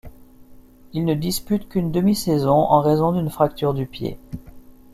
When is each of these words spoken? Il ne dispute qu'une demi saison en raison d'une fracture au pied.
Il 0.93 1.05
ne 1.05 1.13
dispute 1.13 1.69
qu'une 1.69 1.91
demi 1.91 2.15
saison 2.15 2.49
en 2.55 2.81
raison 2.81 3.11
d'une 3.11 3.29
fracture 3.29 3.69
au 3.77 3.85
pied. 3.85 4.17